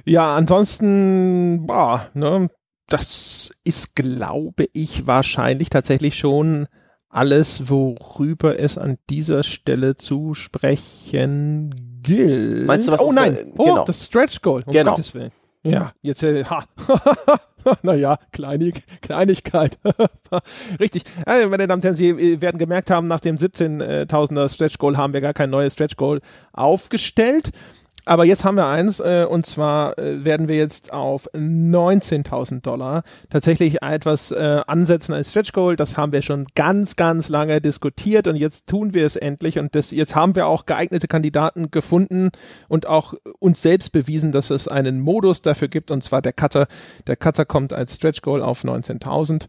[0.05, 2.49] Ja, ansonsten, boah, ne,
[2.87, 6.67] das ist, glaube ich, wahrscheinlich tatsächlich schon
[7.13, 12.65] alles, worüber es an dieser Stelle zu sprechen gilt.
[12.65, 13.85] Meinst du, was Oh nein, da, oh, genau.
[13.85, 14.91] das Stretch Goal, um genau.
[14.91, 15.31] Gottes Willen.
[15.63, 16.65] Ja, jetzt, äh, ha.
[17.83, 19.79] naja, Kleinig, Kleinigkeit.
[20.79, 21.03] Richtig.
[21.25, 25.13] Also, meine Damen und Herren, Sie werden gemerkt haben, nach dem 17.000er Stretch Goal haben
[25.13, 26.19] wir gar kein neues Stretch Goal
[26.51, 27.51] aufgestellt.
[28.05, 33.03] Aber jetzt haben wir eins, äh, und zwar äh, werden wir jetzt auf 19.000 Dollar
[33.29, 35.77] tatsächlich etwas äh, ansetzen als Stretch Goal.
[35.77, 39.57] Das haben wir schon ganz, ganz lange diskutiert und jetzt tun wir es endlich.
[39.57, 42.29] Und das, jetzt haben wir auch geeignete Kandidaten gefunden
[42.67, 46.67] und auch uns selbst bewiesen, dass es einen Modus dafür gibt, und zwar der Cutter.
[47.07, 49.47] Der Cutter kommt als Stretch Goal auf 19.000.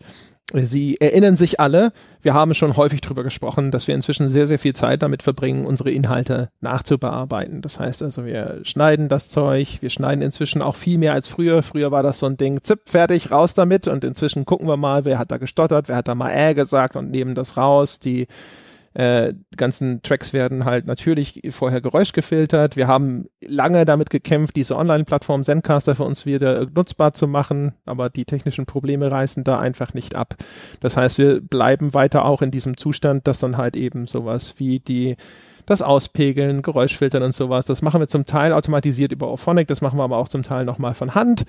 [0.52, 4.58] Sie erinnern sich alle, wir haben schon häufig darüber gesprochen, dass wir inzwischen sehr, sehr
[4.58, 7.62] viel Zeit damit verbringen, unsere Inhalte nachzubearbeiten.
[7.62, 11.62] Das heißt also, wir schneiden das Zeug, wir schneiden inzwischen auch viel mehr als früher.
[11.62, 15.06] Früher war das so ein Ding, zipp, fertig, raus damit und inzwischen gucken wir mal,
[15.06, 17.98] wer hat da gestottert, wer hat da mal äh gesagt und nehmen das raus.
[17.98, 18.26] Die
[18.94, 22.76] äh, ganzen Tracks werden halt natürlich vorher Geräusch gefiltert.
[22.76, 28.08] Wir haben lange damit gekämpft, diese Online-Plattform Zencaster für uns wieder nutzbar zu machen, aber
[28.08, 30.36] die technischen Probleme reißen da einfach nicht ab.
[30.80, 34.78] Das heißt, wir bleiben weiter auch in diesem Zustand, dass dann halt eben sowas wie
[34.78, 35.16] die
[35.66, 39.98] das Auspegeln, Geräuschfiltern und sowas, das machen wir zum Teil automatisiert über Auphonic, das machen
[39.98, 41.44] wir aber auch zum Teil nochmal von Hand.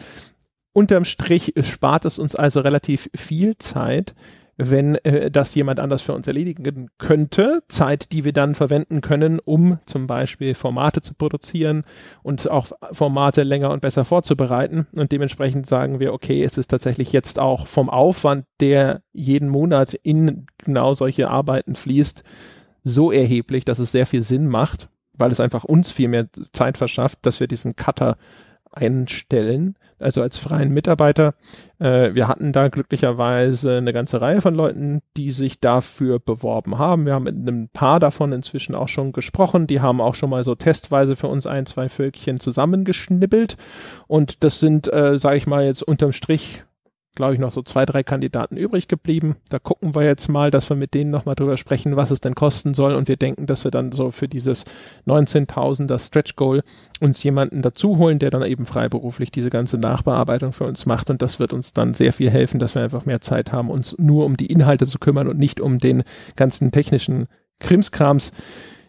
[0.73, 4.15] Unterm Strich spart es uns also relativ viel Zeit
[4.57, 7.63] wenn äh, das jemand anders für uns erledigen könnte.
[7.67, 11.83] Zeit, die wir dann verwenden können, um zum Beispiel Formate zu produzieren
[12.23, 14.87] und auch Formate länger und besser vorzubereiten.
[14.95, 19.93] Und dementsprechend sagen wir, okay, es ist tatsächlich jetzt auch vom Aufwand, der jeden Monat
[19.93, 22.23] in genau solche Arbeiten fließt,
[22.83, 26.77] so erheblich, dass es sehr viel Sinn macht, weil es einfach uns viel mehr Zeit
[26.77, 28.17] verschafft, dass wir diesen Cutter
[28.75, 31.33] einstellen, also als freien Mitarbeiter.
[31.79, 37.05] Äh, wir hatten da glücklicherweise eine ganze Reihe von Leuten, die sich dafür beworben haben.
[37.05, 39.67] Wir haben mit einem paar davon inzwischen auch schon gesprochen.
[39.67, 43.55] Die haben auch schon mal so testweise für uns ein, zwei Völkchen zusammengeschnibbelt.
[44.07, 46.63] Und das sind, äh, sage ich mal, jetzt unterm Strich
[47.15, 49.35] glaube ich, noch so zwei, drei Kandidaten übrig geblieben.
[49.49, 52.35] Da gucken wir jetzt mal, dass wir mit denen nochmal drüber sprechen, was es denn
[52.35, 52.95] kosten soll.
[52.95, 54.65] Und wir denken, dass wir dann so für dieses
[55.07, 56.61] 19.000er Stretch Goal
[56.99, 61.09] uns jemanden dazu holen, der dann eben freiberuflich diese ganze Nachbearbeitung für uns macht.
[61.09, 63.95] Und das wird uns dann sehr viel helfen, dass wir einfach mehr Zeit haben, uns
[63.97, 66.03] nur um die Inhalte zu kümmern und nicht um den
[66.35, 67.27] ganzen technischen
[67.59, 68.31] Krimskrams.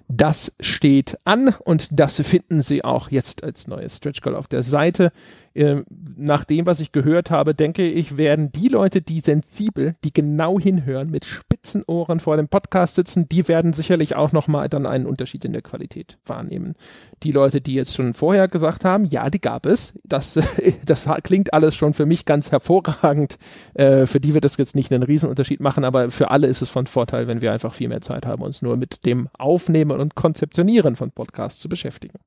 [0.08, 4.62] Das steht an und das finden Sie auch jetzt als neues Stretch Goal auf der
[4.62, 5.10] Seite.
[5.56, 5.86] Ähm,
[6.18, 10.60] nach dem, was ich gehört habe, denke ich, werden die Leute, die sensibel, die genau
[10.60, 15.06] hinhören, mit spitzen Ohren vor dem Podcast sitzen, die werden sicherlich auch nochmal dann einen
[15.06, 16.74] Unterschied in der Qualität wahrnehmen.
[17.22, 20.38] Die Leute, die jetzt schon vorher gesagt haben, ja, die gab es, das,
[20.86, 23.38] das klingt alles schon für mich ganz hervorragend.
[23.72, 26.68] Äh, für die wird das jetzt nicht einen Riesenunterschied machen, aber für alle ist es
[26.68, 30.16] von Vorteil, wenn wir einfach viel mehr Zeit haben, uns nur mit dem Aufnehmen und
[30.16, 32.18] Konzeptionieren von Podcasts zu beschäftigen.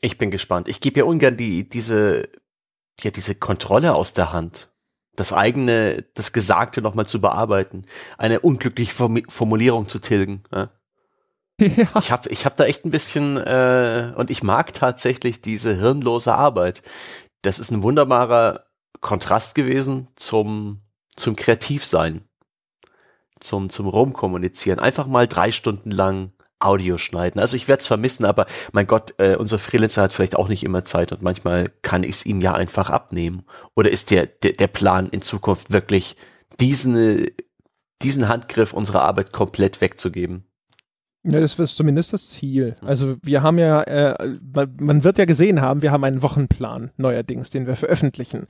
[0.00, 0.68] Ich bin gespannt.
[0.68, 2.28] Ich gebe ja ungern die, diese,
[3.00, 4.70] ja, diese Kontrolle aus der Hand.
[5.16, 7.86] Das eigene, das Gesagte nochmal zu bearbeiten.
[8.18, 10.42] Eine unglückliche Formulierung zu tilgen.
[10.52, 10.70] Ja.
[11.60, 11.88] Ja.
[12.00, 16.34] Ich habe ich hab da echt ein bisschen, äh, und ich mag tatsächlich diese hirnlose
[16.34, 16.82] Arbeit.
[17.42, 18.66] Das ist ein wunderbarer
[19.00, 20.82] Kontrast gewesen zum,
[21.16, 22.28] zum Kreativsein,
[23.40, 24.80] zum, zum Rumkommunizieren.
[24.80, 27.40] Einfach mal drei Stunden lang Audio schneiden.
[27.40, 30.64] Also ich werde es vermissen, aber mein Gott, äh, unser Freelancer hat vielleicht auch nicht
[30.64, 33.44] immer Zeit und manchmal kann ich es ihm ja einfach abnehmen.
[33.74, 36.16] Oder ist der, der, der Plan in Zukunft wirklich
[36.60, 37.26] diesen,
[38.02, 40.44] diesen Handgriff unserer Arbeit komplett wegzugeben?
[41.24, 42.76] Ja, das ist zumindest das Ziel.
[42.82, 44.36] Also wir haben ja, äh,
[44.78, 48.46] man wird ja gesehen haben, wir haben einen Wochenplan neuerdings, den wir veröffentlichen.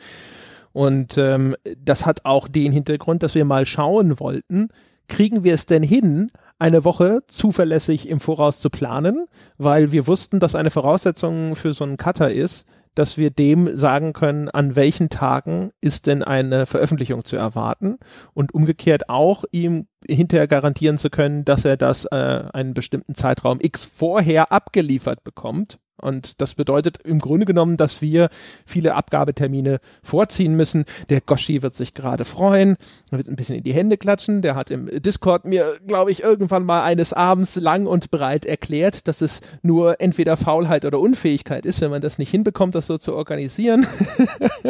[0.72, 4.68] Und ähm, das hat auch den Hintergrund, dass wir mal schauen wollten,
[5.08, 9.26] kriegen wir es denn hin, eine Woche zuverlässig im Voraus zu planen,
[9.58, 14.14] weil wir wussten, dass eine Voraussetzung für so einen Cutter ist, dass wir dem sagen
[14.14, 17.98] können, an welchen Tagen ist denn eine Veröffentlichung zu erwarten
[18.32, 23.58] und umgekehrt auch ihm hinterher garantieren zu können, dass er das äh, einen bestimmten Zeitraum
[23.60, 28.28] X vorher abgeliefert bekommt und das bedeutet im Grunde genommen, dass wir
[28.66, 30.84] viele Abgabetermine vorziehen müssen.
[31.08, 32.76] Der Goshi wird sich gerade freuen,
[33.10, 34.42] wird ein bisschen in die Hände klatschen.
[34.42, 39.08] Der hat im Discord mir, glaube ich, irgendwann mal eines Abends lang und breit erklärt,
[39.08, 42.98] dass es nur entweder Faulheit oder Unfähigkeit ist, wenn man das nicht hinbekommt, das so
[42.98, 43.86] zu organisieren.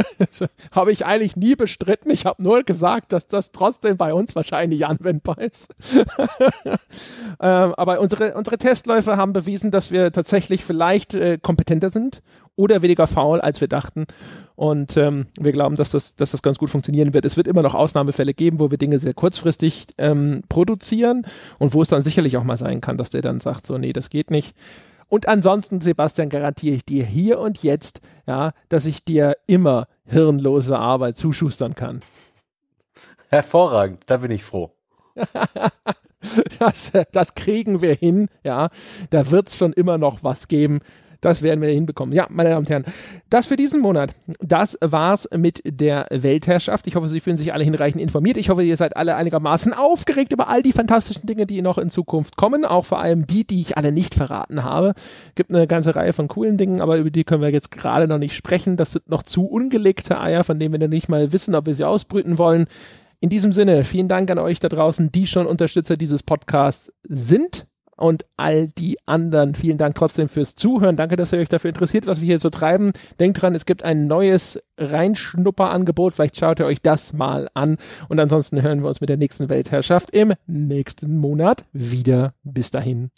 [0.73, 2.11] habe ich eigentlich nie bestritten.
[2.11, 5.75] Ich habe nur gesagt, dass das trotzdem bei uns wahrscheinlich anwendbar ist.
[7.41, 12.23] ähm, aber unsere, unsere Testläufe haben bewiesen, dass wir tatsächlich vielleicht äh, kompetenter sind
[12.57, 14.07] oder weniger faul, als wir dachten.
[14.55, 17.25] Und ähm, wir glauben, dass das, dass das ganz gut funktionieren wird.
[17.25, 21.27] Es wird immer noch Ausnahmefälle geben, wo wir Dinge sehr kurzfristig ähm, produzieren
[21.59, 23.93] und wo es dann sicherlich auch mal sein kann, dass der dann sagt, so, nee,
[23.93, 24.55] das geht nicht.
[25.09, 30.79] Und ansonsten, Sebastian, garantiere ich dir hier und jetzt, ja, dass ich dir immer hirnlose
[30.79, 32.01] Arbeit zuschustern kann.
[33.29, 34.73] Hervorragend, da bin ich froh.
[36.59, 38.69] das, das kriegen wir hin, ja.
[39.11, 40.81] Da wird es schon immer noch was geben.
[41.27, 42.15] Das werden wir hinbekommen.
[42.15, 42.85] Ja, meine Damen und Herren,
[43.31, 44.15] das für diesen Monat.
[44.39, 46.87] Das war's mit der Weltherrschaft.
[46.87, 48.37] Ich hoffe, Sie fühlen sich alle hinreichend informiert.
[48.37, 51.91] Ich hoffe, ihr seid alle einigermaßen aufgeregt über all die fantastischen Dinge, die noch in
[51.91, 52.65] Zukunft kommen.
[52.65, 54.95] Auch vor allem die, die ich alle nicht verraten habe.
[55.35, 58.19] Gibt eine ganze Reihe von coolen Dingen, aber über die können wir jetzt gerade noch
[58.19, 58.77] nicht sprechen.
[58.77, 61.75] Das sind noch zu ungelegte Eier, von denen wir noch nicht mal wissen, ob wir
[61.75, 62.69] sie ausbrüten wollen.
[63.19, 67.67] In diesem Sinne, vielen Dank an euch da draußen, die schon Unterstützer dieses Podcasts sind
[67.97, 69.55] und all die anderen.
[69.55, 70.97] Vielen Dank trotzdem fürs Zuhören.
[70.97, 72.93] Danke, dass ihr euch dafür interessiert, was wir hier so treiben.
[73.19, 76.15] Denkt dran, es gibt ein neues Reinschnupperangebot.
[76.15, 77.79] Vielleicht schaut ihr euch das mal an.
[78.09, 82.35] Und ansonsten hören wir uns mit der nächsten Weltherrschaft im nächsten Monat wieder.
[82.45, 83.11] Bis dahin.